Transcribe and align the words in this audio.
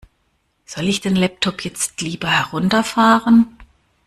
Soll 0.65 0.87
ich 0.87 1.01
den 1.01 1.15
Laptop 1.15 1.63
jetzt 1.63 2.01
lieber 2.01 2.27
herunterfahren? 2.27 3.55